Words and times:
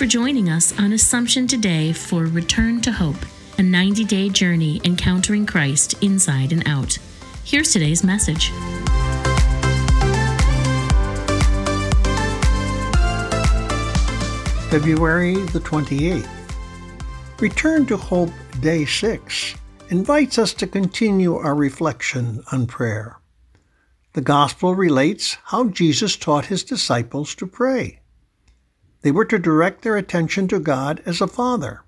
for 0.00 0.06
joining 0.06 0.48
us 0.48 0.72
on 0.80 0.94
Assumption 0.94 1.46
today 1.46 1.92
for 1.92 2.24
Return 2.24 2.80
to 2.80 2.90
Hope, 2.90 3.18
a 3.58 3.62
90 3.62 4.04
day 4.04 4.30
journey 4.30 4.80
encountering 4.82 5.44
Christ 5.44 6.02
inside 6.02 6.54
and 6.54 6.66
out. 6.66 6.96
Here's 7.44 7.70
today's 7.70 8.02
message. 8.02 8.48
February 14.70 15.34
the 15.34 15.60
28th. 15.60 16.26
Return 17.38 17.84
to 17.84 17.98
Hope 17.98 18.32
Day 18.60 18.86
6 18.86 19.54
invites 19.90 20.38
us 20.38 20.54
to 20.54 20.66
continue 20.66 21.34
our 21.34 21.54
reflection 21.54 22.42
on 22.52 22.66
prayer. 22.66 23.18
The 24.14 24.22
Gospel 24.22 24.74
relates 24.74 25.36
how 25.44 25.64
Jesus 25.64 26.16
taught 26.16 26.46
his 26.46 26.64
disciples 26.64 27.34
to 27.34 27.46
pray. 27.46 27.99
They 29.02 29.10
were 29.10 29.24
to 29.26 29.38
direct 29.38 29.82
their 29.82 29.96
attention 29.96 30.48
to 30.48 30.58
God 30.58 31.02
as 31.06 31.20
a 31.20 31.26
Father. 31.26 31.82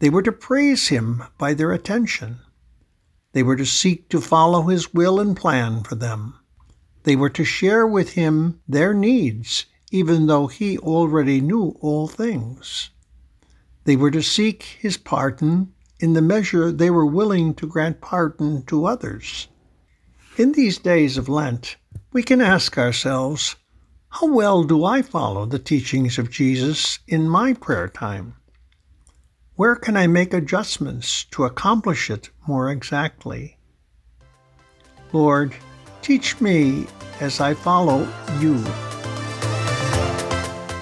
They 0.00 0.10
were 0.10 0.22
to 0.22 0.32
praise 0.32 0.88
Him 0.88 1.22
by 1.38 1.54
their 1.54 1.72
attention. 1.72 2.40
They 3.32 3.42
were 3.42 3.56
to 3.56 3.66
seek 3.66 4.08
to 4.10 4.20
follow 4.20 4.62
His 4.64 4.92
will 4.92 5.20
and 5.20 5.36
plan 5.36 5.82
for 5.82 5.94
them. 5.94 6.34
They 7.04 7.16
were 7.16 7.30
to 7.30 7.44
share 7.44 7.86
with 7.86 8.10
Him 8.10 8.60
their 8.68 8.92
needs, 8.92 9.66
even 9.90 10.26
though 10.26 10.46
He 10.46 10.76
already 10.78 11.40
knew 11.40 11.76
all 11.80 12.08
things. 12.08 12.90
They 13.84 13.96
were 13.96 14.10
to 14.10 14.22
seek 14.22 14.62
His 14.80 14.96
pardon 14.96 15.72
in 15.98 16.12
the 16.14 16.22
measure 16.22 16.72
they 16.72 16.90
were 16.90 17.06
willing 17.06 17.54
to 17.54 17.66
grant 17.66 18.00
pardon 18.00 18.62
to 18.66 18.86
others. 18.86 19.48
In 20.36 20.52
these 20.52 20.78
days 20.78 21.18
of 21.18 21.28
Lent, 21.28 21.76
we 22.12 22.22
can 22.22 22.40
ask 22.40 22.78
ourselves, 22.78 23.56
how 24.10 24.26
well 24.26 24.64
do 24.64 24.84
I 24.84 25.02
follow 25.02 25.46
the 25.46 25.58
teachings 25.58 26.18
of 26.18 26.30
Jesus 26.30 26.98
in 27.06 27.28
my 27.28 27.54
prayer 27.54 27.88
time? 27.88 28.34
Where 29.54 29.76
can 29.76 29.96
I 29.96 30.06
make 30.06 30.34
adjustments 30.34 31.24
to 31.32 31.44
accomplish 31.44 32.10
it 32.10 32.30
more 32.46 32.70
exactly? 32.70 33.56
Lord, 35.12 35.54
teach 36.02 36.40
me 36.40 36.86
as 37.20 37.40
I 37.40 37.54
follow 37.54 38.08
you. 38.40 38.58